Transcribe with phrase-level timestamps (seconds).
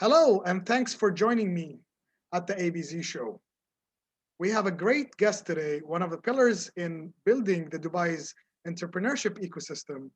[0.00, 1.78] Hello, and thanks for joining me
[2.32, 3.40] at the Abez show.
[4.40, 8.34] We have a great guest today, one of the pillars in building the Dubai's
[8.66, 10.10] entrepreneurship ecosystem.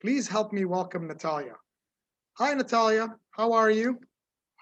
[0.00, 1.54] Please help me welcome Natalia.
[2.34, 3.16] Hi, Natalia.
[3.32, 3.98] How are you?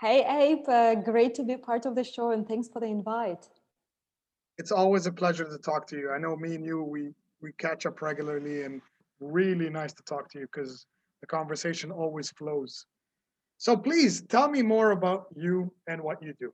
[0.00, 0.66] Hey, Abe.
[0.66, 3.46] Uh, great to be part of the show, and thanks for the invite.
[4.56, 6.10] It's always a pleasure to talk to you.
[6.10, 7.10] I know me and you, we
[7.42, 8.80] we catch up regularly, and
[9.20, 10.86] really nice to talk to you because
[11.20, 12.86] the conversation always flows.
[13.58, 16.52] So please tell me more about you and what you do.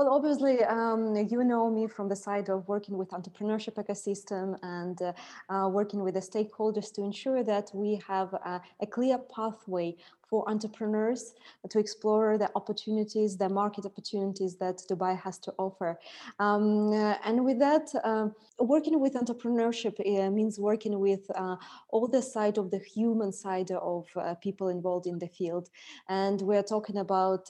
[0.00, 4.96] Well, obviously, um, you know me from the side of working with entrepreneurship ecosystem and
[5.02, 5.12] uh,
[5.50, 9.94] uh, working with the stakeholders to ensure that we have a, a clear pathway
[10.30, 11.34] for entrepreneurs
[11.68, 15.98] to explore the opportunities, the market opportunities that Dubai has to offer.
[16.38, 21.56] Um, uh, and with that, uh, working with entrepreneurship uh, means working with uh,
[21.88, 24.06] all the side of the human side of
[24.40, 25.68] people involved in the field.
[26.08, 27.48] And we're talking about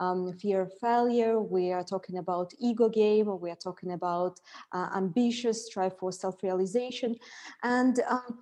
[0.00, 4.40] um, fear of failure, we are talking about ego game, we are talking about
[4.96, 7.16] ambitious strive for self-realization.
[7.62, 8.38] And um,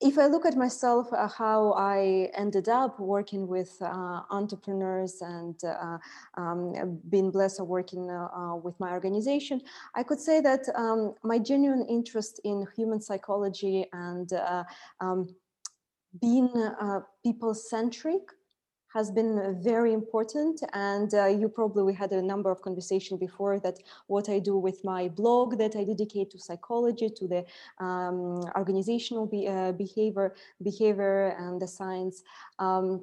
[0.00, 5.58] if I look at myself, uh, how I ended up working with uh, entrepreneurs and
[5.64, 5.98] uh,
[6.34, 9.60] um, being blessed of working uh, uh, with my organization,
[9.96, 14.64] I could say that um, my genuine interest in human psychology and uh,
[15.00, 15.34] um,
[16.20, 16.48] being
[17.24, 18.22] people centric
[18.92, 20.62] has been very important.
[20.72, 24.56] And uh, you probably we had a number of conversation before that what i do
[24.56, 27.44] with my blog that i dedicate to psychology to the
[27.84, 32.22] um, organizational be, uh, behavior behavior and the science.
[32.58, 33.02] Um,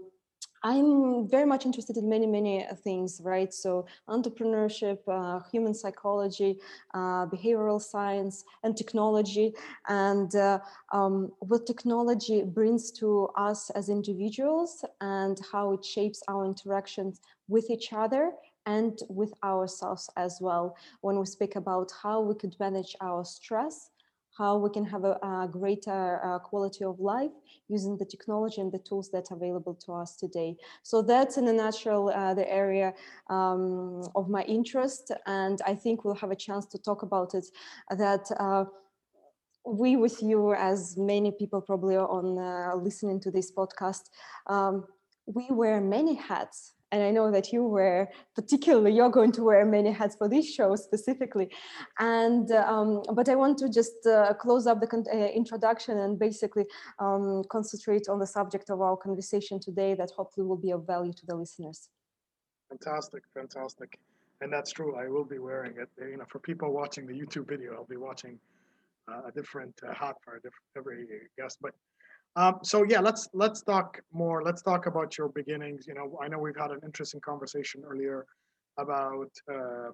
[0.65, 3.53] I'm very much interested in many, many things, right?
[3.53, 6.57] So entrepreneurship, uh, human psychology,
[6.95, 9.53] uh, behavioral science, and technology,
[9.87, 10.57] and uh,
[10.91, 17.69] um, what technology brings to us as individuals and how it shapes our interactions with
[17.69, 18.31] each other
[18.65, 20.75] and with ourselves as well.
[21.01, 23.91] When we speak about how we could manage our stress,
[24.37, 27.31] how we can have a, a greater uh, quality of life
[27.67, 30.55] using the technology and the tools that are available to us today.
[30.83, 32.93] So that's in a nutshell uh, the area
[33.29, 35.11] um, of my interest.
[35.25, 37.45] And I think we'll have a chance to talk about it
[37.89, 38.65] that uh,
[39.65, 44.09] we with you, as many people probably on uh, listening to this podcast,
[44.47, 44.85] um,
[45.25, 49.65] we wear many hats and I know that you were particularly you're going to wear
[49.65, 51.49] many hats for this show specifically,
[51.99, 56.17] and um, but I want to just uh, close up the con- uh, introduction and
[56.17, 56.65] basically
[56.99, 61.11] um, concentrate on the subject of our conversation today that hopefully will be of value
[61.11, 61.89] to the listeners.
[62.69, 63.99] Fantastic, fantastic,
[64.39, 64.95] and that's true.
[64.95, 65.89] I will be wearing it.
[65.99, 68.39] You know, for people watching the YouTube video, I'll be watching
[69.09, 71.05] uh, a different uh, hat for a every
[71.37, 71.73] guest, but.
[72.35, 74.43] Um, so yeah, let's let's talk more.
[74.43, 75.87] Let's talk about your beginnings.
[75.87, 78.25] You know, I know we've had an interesting conversation earlier
[78.77, 79.91] about uh,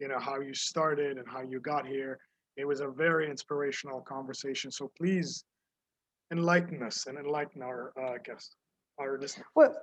[0.00, 2.18] you know how you started and how you got here.
[2.56, 4.70] It was a very inspirational conversation.
[4.70, 5.44] So please
[6.32, 8.56] enlighten us and enlighten our uh, guests,
[8.98, 9.46] our listeners.
[9.54, 9.74] Well,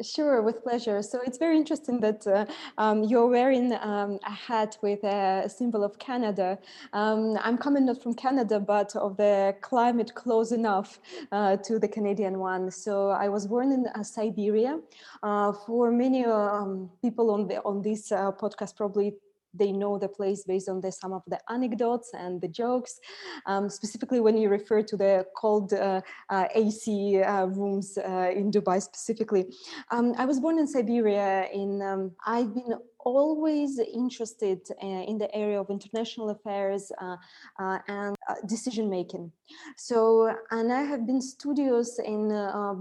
[0.00, 1.02] Sure, with pleasure.
[1.02, 2.46] So it's very interesting that uh,
[2.78, 6.56] um, you're wearing um, a hat with a symbol of Canada.
[6.92, 11.00] Um, I'm coming not from Canada, but of the climate close enough
[11.32, 12.70] uh, to the Canadian one.
[12.70, 14.78] So I was born in uh, Siberia.
[15.24, 19.16] Uh, for many um, people on the on this uh, podcast, probably
[19.54, 23.00] they know the place based on the some of the anecdotes and the jokes.
[23.46, 26.00] Um, specifically when you refer to the cold uh,
[26.30, 29.46] uh, ac uh, rooms uh, in dubai specifically.
[29.90, 32.74] Um, i was born in siberia in um, i've been
[33.16, 37.16] always interested uh, in the area of international affairs uh,
[37.58, 39.32] uh, and decision making.
[39.76, 42.28] So, and I have been studious in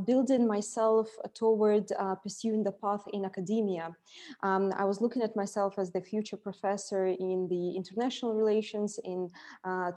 [0.05, 1.91] building myself toward
[2.23, 3.95] pursuing the path in academia.
[4.43, 9.29] Um, I was looking at myself as the future professor in the international relations, in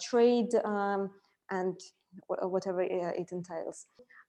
[0.00, 1.10] trade, um,
[1.50, 1.78] and
[2.26, 3.86] whatever it entails.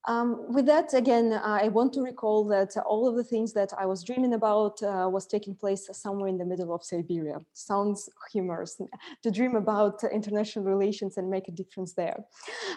[0.08, 3.86] Um, with that, again, I want to recall that all of the things that I
[3.86, 7.40] was dreaming about uh, was taking place somewhere in the middle of Siberia.
[7.54, 8.82] Sounds humorous
[9.24, 12.26] to dream about international relations and make a difference there.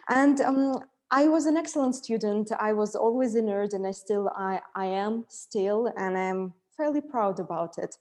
[0.09, 2.51] And um, I was an excellent student.
[2.59, 7.01] I was always a nerd, and I still I, I am still, and I'm fairly
[7.01, 7.97] proud about it.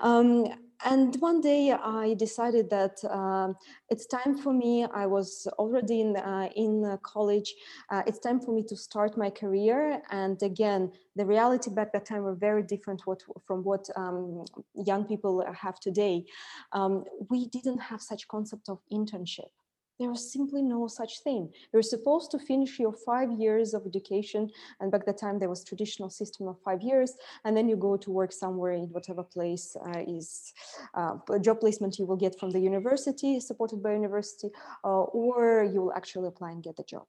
[0.00, 0.46] Um,
[0.84, 3.52] and one day I decided that uh,
[3.88, 4.84] it's time for me.
[4.84, 7.54] I was already in uh, in college.
[7.90, 10.02] Uh, it's time for me to start my career.
[10.10, 14.44] And again, the reality back that time were very different what, from what um,
[14.74, 16.24] young people have today.
[16.72, 19.50] Um, we didn't have such concept of internship
[19.98, 21.50] there was simply no such thing.
[21.72, 24.50] You're supposed to finish your five years of education.
[24.80, 27.14] And back that time, there was traditional system of five years.
[27.44, 30.52] And then you go to work somewhere in whatever place uh, is
[30.94, 34.50] uh, job placement you will get from the university, supported by university,
[34.84, 37.06] uh, or you will actually apply and get the job.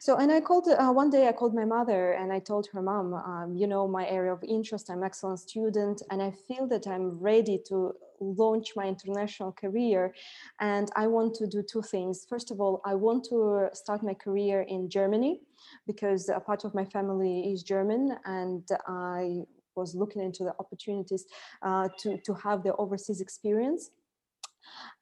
[0.00, 2.82] So, and I called, uh, one day I called my mother and I told her,
[2.82, 6.86] mom, um, you know, my area of interest, I'm excellent student, and I feel that
[6.86, 10.14] I'm ready to launch my international career
[10.60, 14.14] and i want to do two things first of all i want to start my
[14.14, 15.40] career in germany
[15.86, 19.38] because a part of my family is german and i
[19.74, 21.26] was looking into the opportunities
[21.62, 23.90] uh, to, to have the overseas experience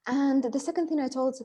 [0.07, 1.35] and the second thing i told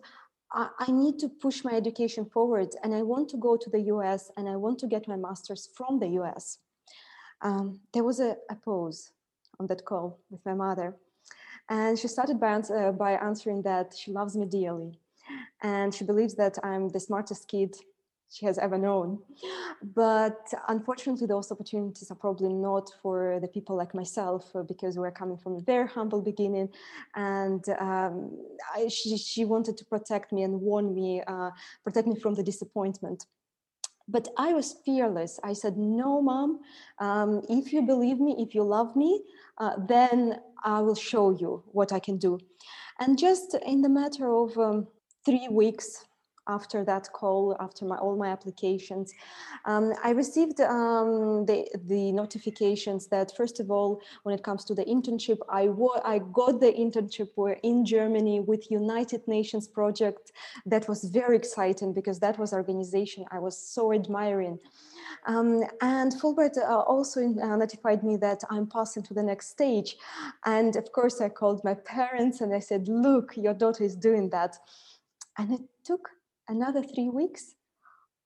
[0.53, 4.31] I need to push my education forward and I want to go to the US
[4.37, 6.59] and I want to get my master's from the US.
[7.43, 9.13] Um, there was a, a pause
[9.61, 10.97] on that call with my mother.
[11.71, 14.99] And she started by, uh, by answering that she loves me dearly.
[15.63, 17.77] And she believes that I'm the smartest kid
[18.29, 19.21] she has ever known.
[19.83, 25.11] But unfortunately, those opportunities are probably not for the people like myself uh, because we're
[25.13, 26.71] coming from a very humble beginning.
[27.15, 28.37] And um,
[28.75, 31.51] I, she, she wanted to protect me and warn me, uh,
[31.85, 33.27] protect me from the disappointment
[34.11, 35.39] but I was fearless.
[35.45, 36.61] I said, No, mom,
[36.99, 39.23] um, if you believe me, if you love me,
[39.59, 42.39] uh, then I will show you what I can do.
[42.99, 44.89] And just in the matter of um,
[45.25, 46.05] three weeks,
[46.57, 49.13] after that call, after my, all my applications,
[49.65, 54.75] um, I received um, the, the notifications that first of all, when it comes to
[54.75, 55.63] the internship, I,
[56.15, 57.31] I got the internship
[57.63, 60.33] in Germany with United Nations project.
[60.67, 64.59] That was very exciting because that was organization I was so admiring.
[65.27, 69.97] Um, and Fulbright uh, also uh, notified me that I'm passing to the next stage.
[70.45, 74.31] And of course, I called my parents and I said, look, your daughter is doing
[74.31, 74.57] that.
[75.39, 76.11] And it took
[76.51, 77.55] another three weeks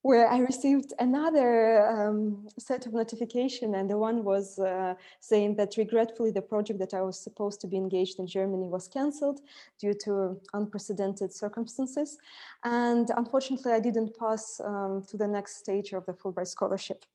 [0.05, 5.79] where I received another um, set of notification, and the one was uh, saying that
[5.79, 9.41] regretfully the project that I was supposed to be engaged in Germany was cancelled
[9.81, 12.19] due to unprecedented circumstances,
[12.65, 17.07] and unfortunately I didn't pass um, to the next stage of the Fulbright scholarship.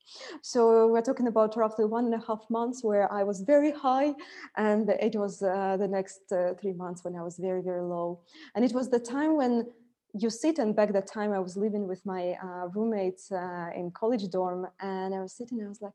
[0.42, 4.16] So we're talking about roughly one and a half months where I was very high,
[4.58, 8.22] and it was uh, the next uh, three months when I was very very low,
[8.56, 9.68] and it was the time when
[10.14, 13.92] you sit and back that time I was living with my uh, roommates uh, in
[13.92, 15.94] college dorm and I was sitting I was like,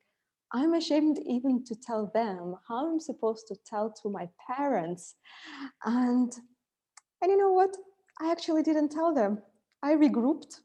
[0.52, 5.16] I'm ashamed even to tell them how I'm supposed to tell to my parents.
[5.84, 6.32] And
[7.20, 7.76] and you know what?
[8.20, 9.42] I actually didn't tell them.
[9.82, 10.60] I regrouped.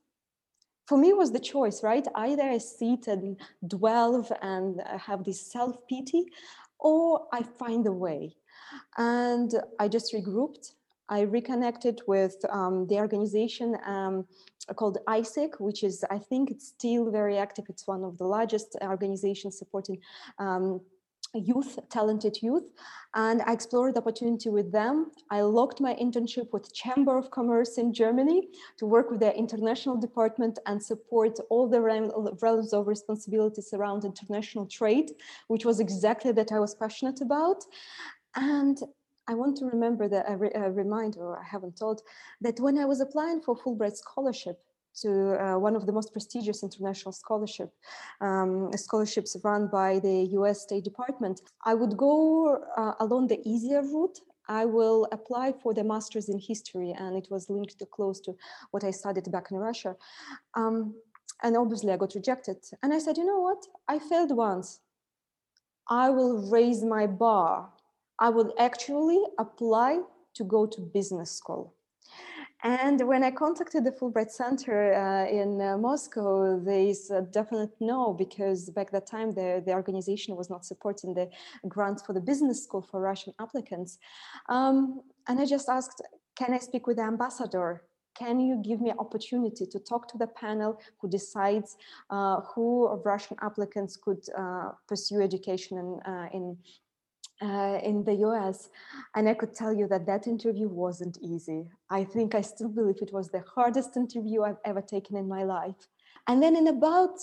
[0.88, 2.06] For me was the choice, right?
[2.16, 6.26] Either I sit and dwell and have this self-pity
[6.80, 8.36] or I find a way.
[8.98, 10.74] And I just regrouped
[11.10, 14.26] I reconnected with um, the organization um,
[14.76, 17.66] called AIESEC, which is, I think it's still very active.
[17.70, 20.00] It's one of the largest organizations supporting
[20.38, 20.82] um,
[21.34, 22.72] youth, talented youth.
[23.14, 25.12] And I explored the opportunity with them.
[25.30, 29.98] I locked my internship with Chamber of Commerce in Germany to work with their international
[29.98, 35.12] department and support all the realms of responsibilities around international trade,
[35.48, 37.64] which was exactly that I was passionate about.
[38.36, 38.80] And
[39.30, 42.02] I want to remember that a, re, a reminder I haven't told
[42.42, 44.58] that when I was applying for Fulbright scholarship
[45.02, 45.10] to
[45.40, 47.70] uh, one of the most prestigious international scholarship
[48.22, 50.64] um, scholarships run by the U.S.
[50.64, 54.18] State Department, I would go uh, along the easier route.
[54.48, 58.34] I will apply for the master's in history, and it was linked to close to
[58.72, 59.96] what I studied back in Russia.
[60.56, 60.96] Um,
[61.44, 62.58] and obviously, I got rejected.
[62.82, 63.64] And I said, you know what?
[63.88, 64.80] I failed once.
[65.88, 67.70] I will raise my bar
[68.20, 70.02] I would actually apply
[70.36, 71.74] to go to business school.
[72.62, 78.14] And when I contacted the Fulbright Center uh, in uh, Moscow, they said definite no,
[78.14, 81.30] because back that time the, the organization was not supporting the
[81.70, 83.98] grants for the business school for Russian applicants.
[84.50, 86.02] Um, and I just asked,
[86.36, 87.84] can I speak with the ambassador?
[88.14, 91.78] Can you give me an opportunity to talk to the panel who decides
[92.10, 96.58] uh, who of Russian applicants could uh, pursue education in, uh, in
[97.42, 98.70] uh, in the US.
[99.16, 101.68] And I could tell you that that interview wasn't easy.
[101.90, 105.44] I think I still believe it was the hardest interview I've ever taken in my
[105.44, 105.88] life.
[106.28, 107.18] And then in about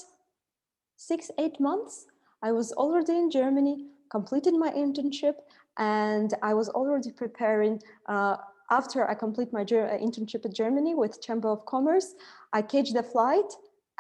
[0.97, 2.07] six, eight months,
[2.43, 5.35] I was already in Germany, completed my internship,
[5.79, 7.81] and I was already preparing.
[8.07, 8.37] Uh,
[8.71, 12.15] after I complete my uh, internship in Germany with Chamber of Commerce,
[12.53, 13.51] I catch the flight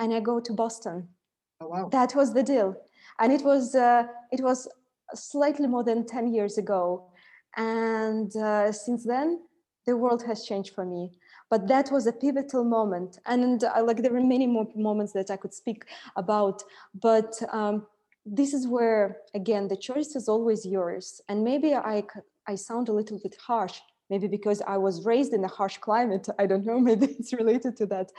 [0.00, 1.08] and I go to Boston.
[1.60, 1.88] Oh, wow.
[1.90, 2.76] That was the deal,
[3.18, 4.68] and it was uh, it was
[5.14, 7.10] slightly more than 10 years ago.
[7.56, 9.40] And uh, since then,
[9.86, 11.12] the world has changed for me.
[11.48, 13.18] but that was a pivotal moment.
[13.26, 15.84] And uh, like there are many more moments that i could speak
[16.16, 16.62] about.
[16.94, 17.86] But um,
[18.24, 21.20] this is where again the choice is always yours.
[21.28, 22.02] And maybe i
[22.48, 26.26] i sound a little bit harsh maybe because i was raised in a harsh climate.
[26.38, 28.10] I don't know maybe it's related to that.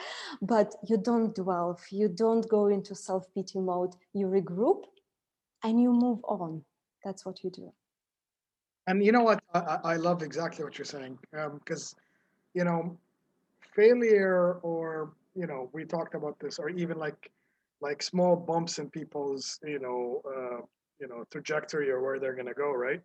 [0.42, 3.94] But you don't dwell you don't go into self-pity mode.
[4.14, 4.84] You regroup
[5.64, 6.64] and you move on
[7.08, 7.72] that's what you do.
[8.88, 9.40] And you know what?
[9.54, 12.00] I, I love exactly what you're saying because um,
[12.54, 12.98] you know
[13.76, 17.32] failure or you know we talked about this or even like
[17.80, 20.62] like small bumps in people's you know uh,
[21.00, 23.02] you know trajectory or where they're going to go right?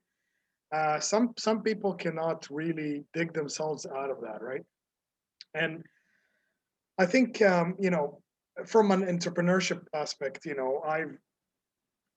[0.72, 4.64] Uh, some some people cannot really dig themselves out of that right?
[5.54, 5.84] And
[6.98, 8.20] i think um, you know
[8.66, 11.16] from an entrepreneurship aspect you know i've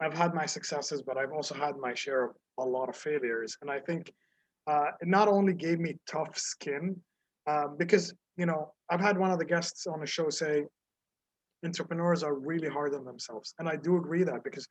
[0.06, 3.58] i've had my successes but i've also had my share of a lot of failures.
[3.62, 4.14] And i think
[4.68, 6.96] uh, it not only gave me tough skin
[7.48, 10.66] um, because you know i've had one of the guests on the show say
[11.64, 13.54] entrepreneurs are really hard on themselves.
[13.60, 14.68] And i do agree that because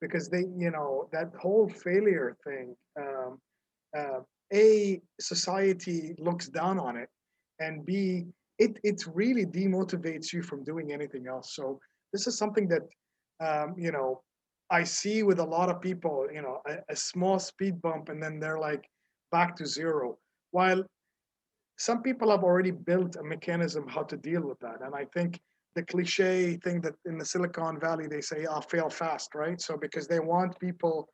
[0.00, 3.38] because they you know that whole failure thing um,
[3.96, 4.20] uh,
[4.52, 7.08] a society looks down on it
[7.60, 8.26] and b
[8.58, 11.54] it it really demotivates you from doing anything else.
[11.54, 11.80] So
[12.12, 12.82] this is something that
[13.40, 14.22] um, you know
[14.70, 18.22] i see with a lot of people you know a, a small speed bump and
[18.22, 18.84] then they're like
[19.30, 20.16] back to zero
[20.50, 20.82] while
[21.76, 25.40] some people have already built a mechanism how to deal with that and i think
[25.74, 29.60] the cliche thing that in the Silicon Valley they say, "I'll fail fast," right?
[29.60, 31.08] So because they want people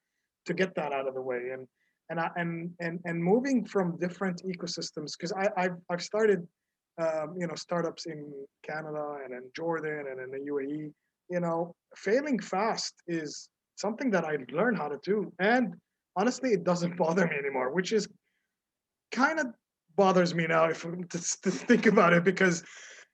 [0.47, 1.67] to get that out of the way, and
[2.11, 6.47] and I, and and and moving from different ecosystems because I I've, I've started
[6.99, 10.93] um, you know startups in Canada and in Jordan and in the UAE.
[11.31, 15.75] You know, failing fast is something that I learned how to do, and
[16.17, 18.09] honestly, it doesn't bother me anymore, which is
[19.13, 19.47] kind of
[19.97, 22.65] bothers me now if to, to think about it because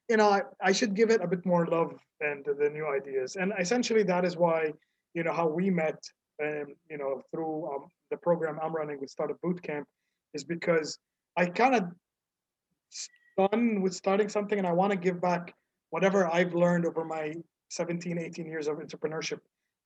[0.09, 3.35] you know, I, I should give it a bit more love and the new ideas.
[3.35, 4.71] And essentially, that is why,
[5.13, 5.99] you know, how we met,
[6.41, 9.83] um, you know, through um, the program I'm running with Startup Bootcamp
[10.33, 10.97] is because
[11.35, 11.83] I kind of
[13.37, 15.53] done with starting something and I want to give back
[15.89, 17.33] whatever I've learned over my
[17.69, 19.39] 17, 18 years of entrepreneurship,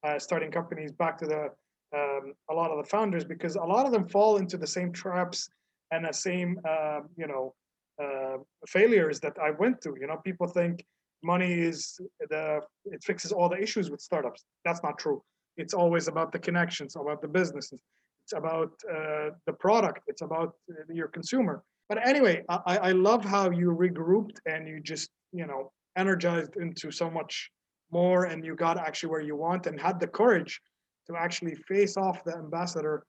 [0.04, 1.50] uh, starting companies back to the
[1.94, 4.94] um, a lot of the founders because a lot of them fall into the same
[4.94, 5.50] traps
[5.92, 7.54] and the same, uh, you know,
[8.02, 9.98] uh, failures that I went through.
[10.00, 10.86] You know, people think
[11.24, 14.46] money is the it fixes all the issues with startups.
[14.66, 15.22] That's not true.
[15.58, 17.80] It's always about the connections, about the businesses.
[18.26, 20.04] It's about uh, the product.
[20.08, 21.64] It's about uh, your consumer.
[21.90, 26.90] But anyway, I, I love how you regrouped and you just you know energized into
[26.90, 27.52] so much
[27.92, 30.62] more, and you got actually where you want and had the courage
[31.08, 33.04] to actually face off the ambassador.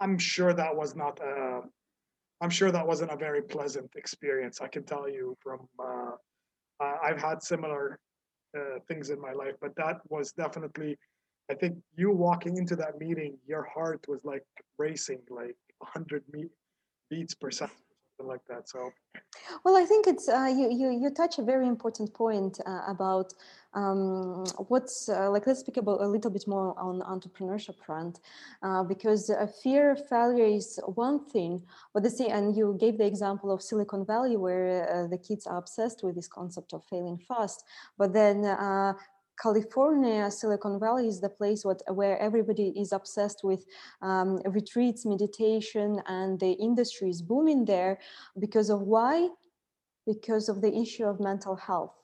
[0.00, 1.62] I'm sure that was not a
[2.40, 4.60] I'm sure that wasn't a very pleasant experience.
[4.60, 6.12] I can tell you from uh,
[6.80, 7.98] I've had similar
[8.56, 10.98] uh, things in my life, but that was definitely.
[11.50, 14.44] I think you walking into that meeting, your heart was like
[14.78, 16.24] racing, like 100
[17.08, 17.85] beats per second
[18.24, 18.68] like that.
[18.68, 18.92] So,
[19.64, 23.34] well, I think it's uh, you you you touch a very important point uh, about
[23.74, 25.46] um, what's uh, like.
[25.46, 28.20] Let's speak about a little bit more on entrepreneurship front,
[28.62, 29.30] uh, because
[29.62, 33.62] fear of failure is one thing, but the thing, and you gave the example of
[33.62, 37.64] Silicon Valley where uh, the kids are obsessed with this concept of failing fast,
[37.98, 38.94] but then uh,
[39.40, 43.64] California, Silicon Valley is the place what, where everybody is obsessed with
[44.02, 47.98] um, retreats, meditation, and the industry is booming there
[48.38, 49.28] because of why?
[50.06, 51.94] Because of the issue of mental health.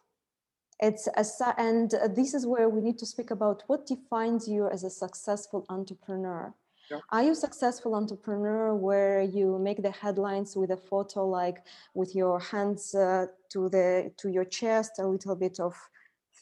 [0.80, 1.24] It's a,
[1.58, 5.64] and this is where we need to speak about what defines you as a successful
[5.68, 6.52] entrepreneur.
[6.90, 6.98] Yeah.
[7.10, 11.58] Are you successful entrepreneur where you make the headlines with a photo like
[11.94, 15.74] with your hands uh, to the to your chest, a little bit of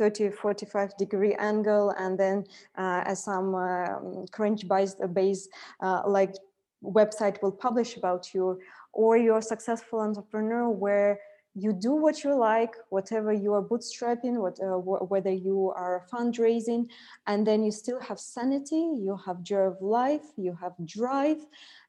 [0.00, 2.42] 30 45 degree angle and then
[2.78, 5.46] uh, some um, cringe based base
[5.82, 6.34] uh, like
[6.82, 8.58] website will publish about you
[8.94, 11.20] or you're a successful entrepreneur where
[11.54, 14.78] you do what you like whatever you are bootstrapping what, uh,
[15.12, 16.88] whether you are fundraising
[17.26, 21.44] and then you still have sanity you have joy of life you have drive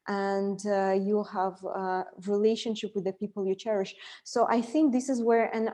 [0.07, 3.93] and uh, you have a relationship with the people you cherish.
[4.23, 5.69] So i think this is where and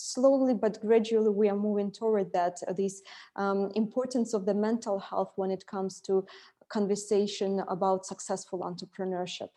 [0.00, 3.02] slowly but gradually we are moving toward that uh, this
[3.36, 6.24] um, importance of the mental health when it comes to
[6.68, 9.48] conversation about successful entrepreneurship.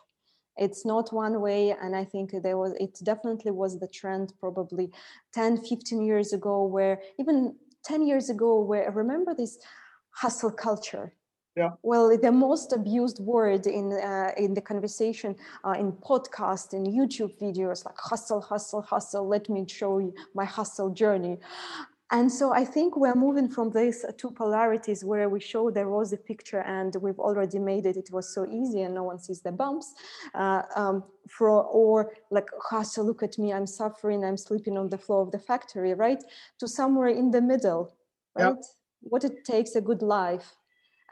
[0.56, 4.92] It's not one way and i think there was it definitely was the trend probably
[5.32, 9.58] 10 15 years ago where even 10 years ago where remember this
[10.10, 11.12] hustle culture
[11.56, 11.70] Yeah.
[11.82, 17.38] Well, the most abused word in uh, in the conversation, uh, in podcast, in YouTube
[17.40, 19.28] videos, like hustle, hustle, hustle.
[19.28, 21.38] Let me show you my hustle journey.
[22.10, 26.16] And so I think we're moving from these two polarities where we show the rosy
[26.16, 27.96] picture and we've already made it.
[27.96, 29.94] It was so easy and no one sees the bumps.
[30.34, 34.98] Uh, um, for, or like, hustle, look at me, I'm suffering, I'm sleeping on the
[34.98, 36.22] floor of the factory, right?
[36.60, 37.96] To somewhere in the middle,
[38.36, 38.54] right?
[38.54, 38.64] Yep.
[39.00, 40.54] What it takes a good life.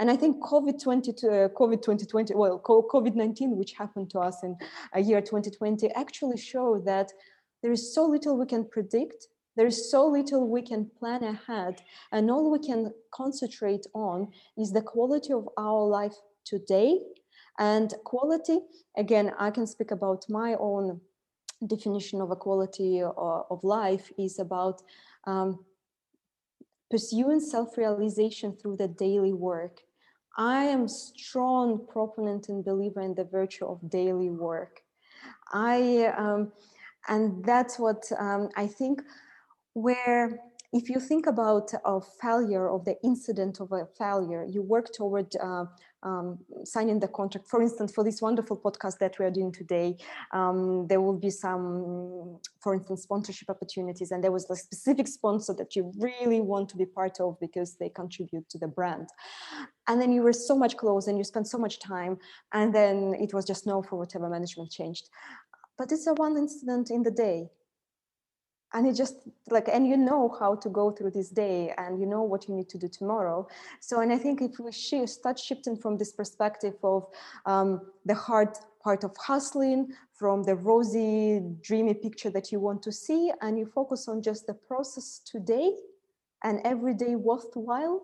[0.02, 4.56] And I think COVID 20, uh, 2020, well, COVID 19, which happened to us in
[4.94, 7.12] a year 2020, actually showed that
[7.62, 11.82] there is so little we can predict there is so little we can plan ahead,
[12.10, 16.98] and all we can concentrate on is the quality of our life today.
[17.60, 18.58] And quality,
[18.96, 21.00] again, I can speak about my own
[21.64, 24.82] definition of a quality uh, of life is about
[25.28, 25.64] um,
[26.90, 29.82] pursuing self-realization through the daily work.
[30.36, 34.80] I am strong proponent and believer in the virtue of daily work.
[35.52, 36.52] I um,
[37.08, 39.02] and that's what um, I think
[39.74, 40.38] where
[40.72, 45.34] if you think about a failure of the incident of a failure, you work toward
[45.36, 45.66] uh,
[46.02, 47.48] um, signing the contract.
[47.48, 49.96] For instance, for this wonderful podcast that we are doing today,
[50.32, 55.54] um, there will be some, for instance, sponsorship opportunities, and there was a specific sponsor
[55.54, 59.08] that you really want to be part of because they contribute to the brand.
[59.88, 62.18] And then you were so much close and you spent so much time,
[62.52, 65.08] and then it was just no for whatever management changed.
[65.78, 67.48] But it's a one incident in the day
[68.74, 69.16] and it just
[69.50, 72.54] like and you know how to go through this day and you know what you
[72.54, 73.46] need to do tomorrow.
[73.80, 77.06] So and i think if we shift, start shifting from this perspective of
[77.46, 78.50] um, the hard
[78.82, 83.66] part of hustling from the rosy dreamy picture that you want to see and you
[83.66, 85.72] focus on just the process today
[86.42, 88.02] and every day worthwhile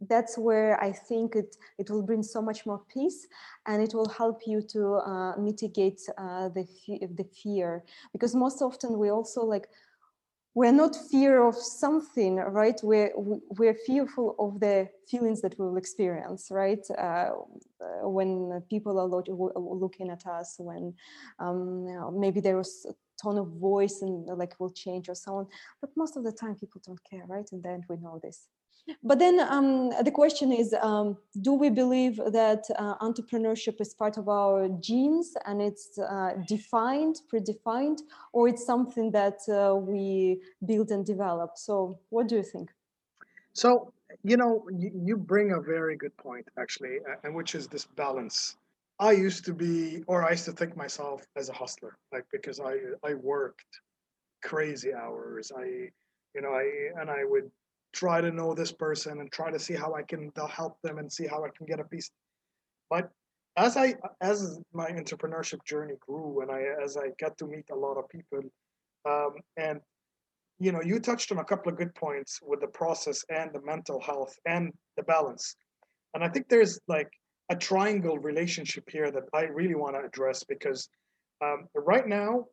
[0.00, 3.26] that's where I think it, it will bring so much more peace
[3.66, 7.84] and it will help you to uh, mitigate uh, the, the fear.
[8.12, 9.68] Because most often we also like,
[10.54, 12.80] we're not fear of something, right?
[12.82, 16.84] We're, we're fearful of the feelings that we will experience, right?
[16.96, 17.30] Uh,
[18.02, 19.22] when people are lo
[19.56, 20.94] looking at us, when
[21.38, 25.14] um, you know, maybe there was a tone of voice and like will change or
[25.14, 25.46] so on.
[25.80, 27.48] But most of the time people don't care, right?
[27.52, 28.48] And then we know this.
[29.02, 34.16] But then um, the question is, um, do we believe that uh, entrepreneurship is part
[34.16, 38.00] of our genes and it's uh, defined, predefined,
[38.32, 41.52] or it's something that uh, we build and develop?
[41.56, 42.70] So what do you think?
[43.52, 47.84] So, you know, you, you bring a very good point, actually, and which is this
[47.84, 48.56] balance.
[49.00, 52.58] I used to be, or I used to think myself as a hustler, like because
[52.58, 52.74] I
[53.04, 53.80] I worked
[54.42, 55.52] crazy hours.
[55.56, 55.64] I,
[56.34, 57.50] you know, I and I would
[57.92, 61.12] try to know this person and try to see how I can help them and
[61.12, 62.10] see how I can get a piece.
[62.90, 63.10] But
[63.56, 67.76] as I as my entrepreneurship journey grew and I as I got to meet a
[67.76, 68.42] lot of people,
[69.08, 69.80] um, and
[70.60, 73.62] you know, you touched on a couple of good points with the process and the
[73.62, 75.54] mental health and the balance.
[76.14, 77.10] And I think there's like
[77.48, 80.88] a triangle relationship here that I really want to address because
[81.44, 82.46] um, right now,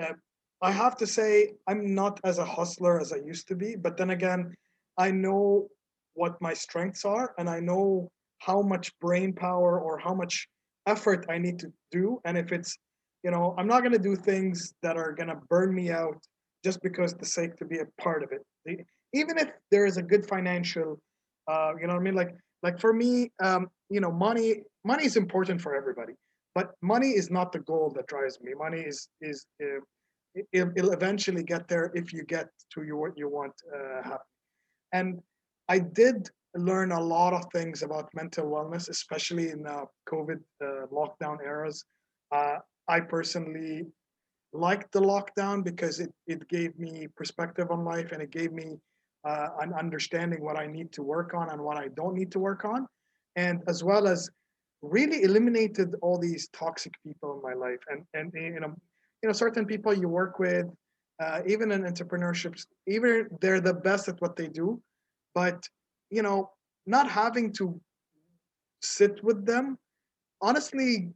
[0.00, 0.14] uh,
[0.62, 3.96] I have to say I'm not as a hustler as I used to be, but
[3.96, 4.54] then again,
[4.96, 5.68] I know
[6.14, 10.46] what my strengths are and I know how much brain power or how much
[10.86, 12.20] effort I need to do.
[12.24, 12.76] And if it's,
[13.24, 16.18] you know, I'm not going to do things that are going to burn me out
[16.64, 18.86] just because the sake to be a part of it.
[19.12, 21.00] Even if there is a good financial,
[21.48, 22.14] uh, you know what I mean?
[22.14, 26.12] Like, like for me, um, you know, money, money is important for everybody,
[26.54, 28.52] but money is not the goal that drives me.
[28.56, 29.80] Money is, is, uh,
[30.34, 34.26] it, will eventually get there if you get to your, what you want uh, happen.
[34.92, 35.22] And
[35.68, 40.86] I did learn a lot of things about mental wellness, especially in uh, COVID uh,
[40.92, 41.84] lockdown eras.
[42.30, 42.56] Uh,
[42.88, 43.86] I personally
[44.52, 48.76] liked the lockdown because it, it gave me perspective on life and it gave me
[49.24, 52.38] uh, an understanding what I need to work on and what I don't need to
[52.38, 52.86] work on.
[53.36, 54.28] And as well as
[54.82, 58.74] really eliminated all these toxic people in my life and, and you know
[59.22, 60.66] you know certain people you work with
[61.22, 64.80] uh, even in entrepreneurships even they're the best at what they do.
[65.34, 65.66] But
[66.10, 66.50] you know
[66.86, 67.80] not having to
[68.82, 69.78] sit with them
[70.40, 71.10] honestly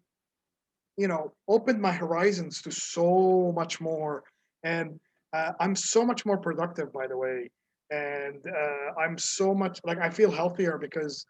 [0.96, 4.22] you know opened my horizons to so much more.
[4.62, 4.98] And
[5.32, 7.50] uh, i'm so much more productive by the way.
[7.90, 11.26] And uh, i'm so much like i feel healthier because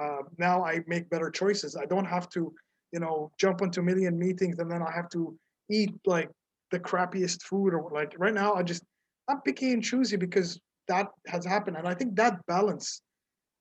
[0.00, 1.76] uh, now i make better choices.
[1.76, 2.54] I don't have to
[2.92, 5.36] you know jump into million meetings and then i have to
[5.70, 6.30] eat like
[6.70, 8.82] the crappiest food or like right now I just
[9.28, 13.02] I'm picky and choosy because that has happened and I think that balance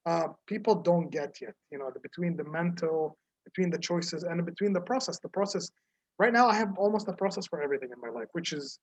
[0.07, 1.53] uh, people don't get yet.
[1.69, 5.19] You know, the, between the mental, between the choices, and between the process.
[5.19, 5.69] The process.
[6.17, 8.79] Right now, I have almost a process for everything in my life, which is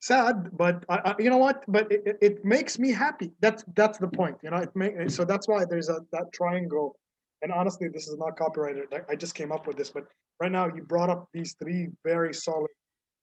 [0.00, 0.56] sad.
[0.56, 1.62] But I, I, you know what?
[1.68, 3.32] But it, it, it makes me happy.
[3.40, 4.38] That's that's the point.
[4.42, 6.96] You know, it make so that's why there's a that triangle.
[7.42, 8.86] And honestly, this is not copyrighted.
[8.94, 10.06] I, I just came up with this, but
[10.40, 12.70] right now you brought up these three very solid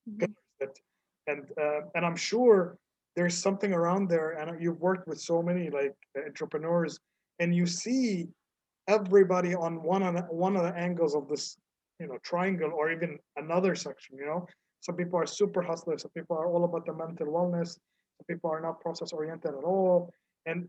[0.09, 0.33] Mhm.
[0.59, 0.79] that,
[1.27, 2.77] and uh, and I'm sure
[3.15, 4.31] there's something around there.
[4.31, 5.95] And you've worked with so many like
[6.25, 6.99] entrepreneurs,
[7.39, 8.29] and you see
[8.87, 11.57] everybody on one of the, one of the angles of this,
[11.99, 14.17] you know, triangle or even another section.
[14.17, 14.47] You know,
[14.79, 16.01] some people are super hustlers.
[16.01, 17.69] Some people are all about the mental wellness.
[18.17, 20.09] Some people are not process oriented at all.
[20.45, 20.67] And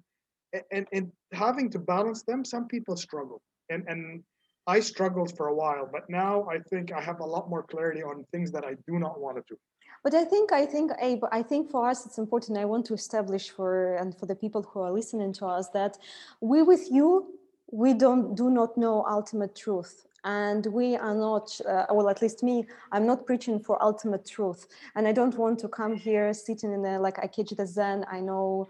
[0.71, 3.41] and and having to balance them, some people struggle.
[3.71, 4.23] And and
[4.67, 8.03] I struggled for a while, but now I think I have a lot more clarity
[8.03, 9.59] on things that I do not want to do.
[10.05, 12.59] But I think I think Abe, I think for us it's important.
[12.59, 15.99] I want to establish for and for the people who are listening to us that
[16.41, 17.39] we with you
[17.73, 22.43] we don't do not know ultimate truth and we are not uh, well at least
[22.43, 26.73] me i'm not preaching for ultimate truth and i don't want to come here sitting
[26.73, 28.69] in a like i catch the zen i know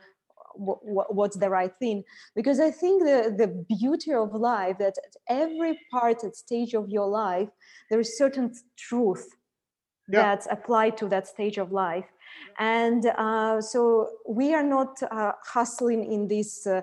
[0.54, 2.04] what's the right thing?
[2.34, 6.88] Because i think the, the beauty of life that at every part and stage of
[6.88, 7.48] your life
[7.90, 9.26] there is certain truth
[10.08, 10.22] yeah.
[10.22, 12.06] that's applied to that stage of life.
[12.58, 16.80] And uh, so we are not uh, hustling in this uh,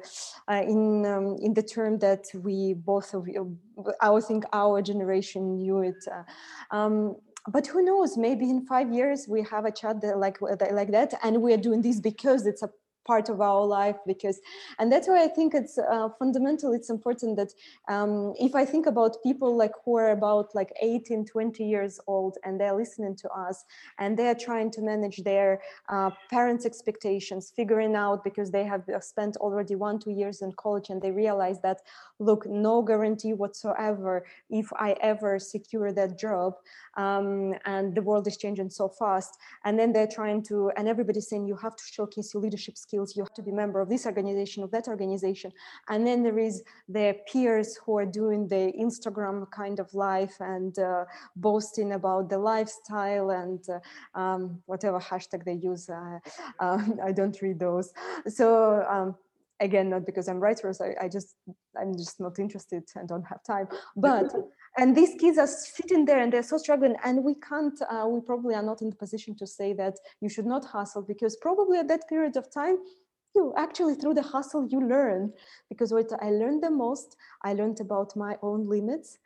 [0.47, 3.57] uh in um, in the term that we both of you
[4.01, 7.15] i think our generation knew it uh, um,
[7.47, 8.17] but who knows?
[8.17, 11.81] Maybe in five years we have a chat like like that and we are doing
[11.81, 12.69] this because it's a
[13.05, 14.39] part of our life because
[14.77, 17.51] and that's why i think it's uh, fundamental it's important that
[17.87, 22.37] um, if i think about people like who are about like 18 20 years old
[22.43, 23.65] and they're listening to us
[23.97, 25.59] and they're trying to manage their
[25.89, 30.89] uh, parents expectations figuring out because they have spent already one two years in college
[30.89, 31.81] and they realize that
[32.19, 36.53] look no guarantee whatsoever if i ever secure that job
[36.99, 39.37] um, and the world is changing so fast.
[39.63, 42.98] And then they're trying to and everybody's saying you have to showcase your leadership skills
[42.99, 45.51] skills you have to be member of this organization of that organization.
[45.87, 50.77] And then there is their peers who are doing the instagram kind of life and
[50.79, 56.19] uh, boasting about the lifestyle and uh, um, whatever hashtag they use uh,
[56.59, 57.91] um, i don't read those.
[58.27, 59.15] So um,
[59.59, 61.35] again not because i'm writers I, I, just
[61.79, 63.67] i'm just not interested and don't have time.
[63.95, 64.33] But
[64.79, 66.95] and these kids are sitting there and they're so struggling.
[67.03, 70.29] And we can't uh, we probably are not in the position to say that you
[70.29, 72.77] should not hustle because probably at that period of time
[73.35, 75.33] you actually through the hustle you learn.
[75.67, 79.17] Because what i learned the most i learned about my own limits.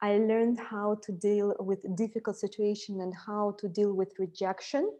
[0.00, 4.92] I learned how to deal with difficult situation and how to deal with rejection.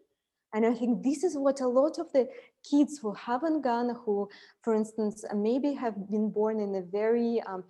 [0.52, 2.28] And i think this is what a lot of the
[2.68, 4.28] kids who haven't gone who
[4.62, 7.62] for instance maybe have been born in a very um,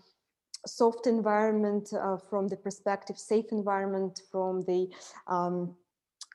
[0.67, 4.89] soft environment uh, from the perspective, safe environment from the
[5.27, 5.75] um,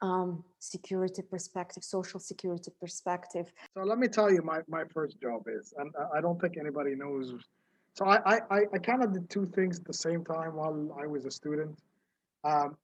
[0.01, 3.51] um, security perspective, social security perspective.
[3.75, 6.95] So let me tell you, my, my first job is, and I don't think anybody
[6.95, 7.33] knows.
[7.93, 11.07] So I, I, I kind of did two things at the same time while I
[11.07, 11.77] was a student.
[12.43, 12.75] Um,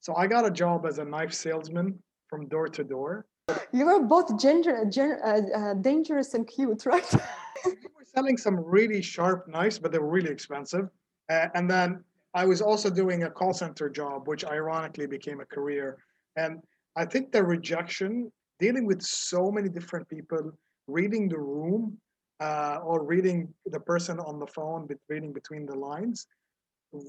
[0.00, 3.26] so I got a job as a knife salesman from door to door.
[3.72, 7.14] You were both gender, gender uh, uh, dangerous and cute, right?
[7.64, 10.88] We were selling some really sharp knives, but they were really expensive.
[11.30, 12.04] Uh, and then
[12.34, 15.98] I was also doing a call center job, which ironically became a career.
[16.36, 16.60] And
[16.96, 18.30] I think the rejection,
[18.60, 20.52] dealing with so many different people,
[20.86, 21.98] reading the room
[22.40, 26.26] uh, or reading the person on the phone, reading between the lines,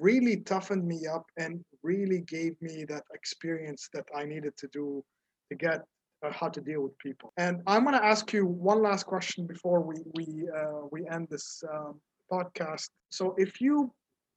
[0.01, 5.03] really toughened me up and really gave me that experience that I needed to do
[5.49, 5.81] to get
[6.23, 7.33] uh, how to deal with people.
[7.37, 11.27] And I'm going to ask you one last question before we we uh, we end
[11.29, 11.99] this um,
[12.31, 12.89] podcast.
[13.09, 13.93] So, if you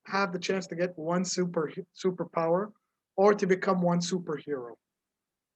[0.06, 2.72] have the chance to get one super superpower
[3.16, 4.72] or to become one superhero,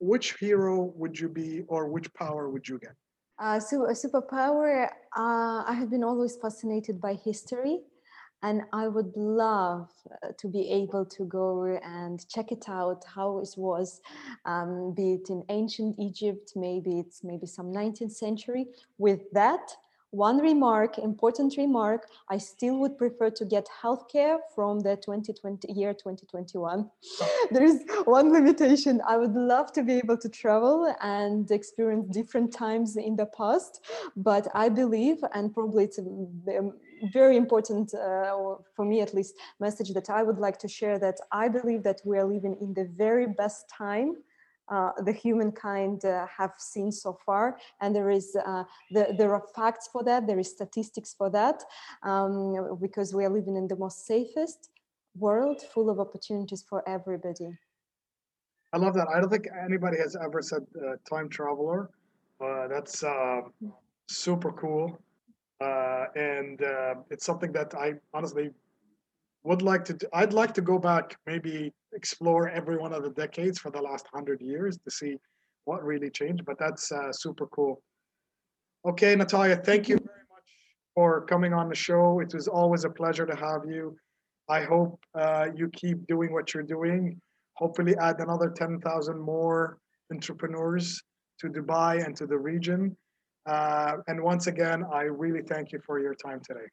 [0.00, 2.94] which hero would you be, or which power would you get?
[3.38, 4.87] Uh, so, a superpower.
[5.16, 7.80] Uh, I have been always fascinated by history
[8.44, 9.88] and I would love
[10.22, 14.02] uh, to be able to go and check it out how it was,
[14.44, 18.66] um, be it in ancient Egypt, maybe it's maybe some 19th century.
[18.98, 19.74] With that,
[20.11, 25.92] one remark, important remark, I still would prefer to get healthcare from the 2020 year
[25.92, 26.88] 2021.
[27.50, 29.00] there is one limitation.
[29.09, 33.80] I would love to be able to travel and experience different times in the past,
[34.16, 36.04] but I believe, and probably it's a,
[37.12, 41.18] very important, uh, for me at least, message that I would like to share that
[41.32, 44.16] I believe that we are living in the very best time
[44.68, 49.42] uh, the humankind uh, have seen so far and there is uh, the, there are
[49.54, 51.62] facts for that there is statistics for that
[52.02, 54.70] um, because we are living in the most safest
[55.18, 57.50] world full of opportunities for everybody
[58.72, 59.06] I love that.
[59.08, 61.90] I don't think anybody has ever said uh, time traveler.
[62.40, 63.42] That's uh,
[64.08, 64.98] super cool.
[65.60, 68.50] Uh, and uh, it's something that I honestly
[69.44, 70.06] would like to do.
[70.12, 74.06] I'd like to go back, maybe explore every one of the decades for the last
[74.12, 75.16] hundred years to see
[75.64, 76.44] what really changed.
[76.44, 77.82] But that's uh, super cool.
[78.86, 80.50] Okay, Natalia, thank you very much
[80.94, 82.20] for coming on the show.
[82.20, 83.96] It was always a pleasure to have you.
[84.48, 87.20] I hope uh, you keep doing what you're doing.
[87.54, 89.78] Hopefully, add another 10,000 more
[90.12, 91.02] entrepreneurs
[91.40, 92.96] to Dubai and to the region.
[93.46, 96.66] Uh, and once again, I really thank you for your time today.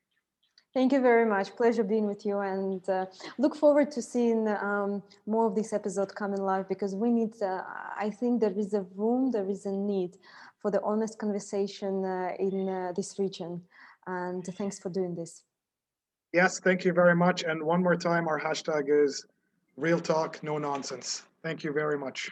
[0.74, 1.54] Thank you very much.
[1.58, 3.06] Pleasure being with you, and uh,
[3.38, 7.34] look forward to seeing um, more of this episode coming live because we need.
[7.42, 7.62] Uh,
[7.98, 10.18] I think there is a room, there is a need
[10.62, 13.62] for the honest conversation uh, in uh, this region.
[14.08, 15.44] And thanks for doing this.
[16.32, 17.44] Yes, thank you very much.
[17.44, 19.26] And one more time, our hashtag is
[19.76, 21.24] real talk, no nonsense.
[21.44, 22.32] Thank you very much.